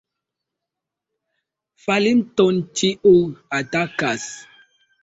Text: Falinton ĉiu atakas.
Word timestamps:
Falinton 1.83 2.59
ĉiu 2.81 3.17
atakas. 3.61 4.29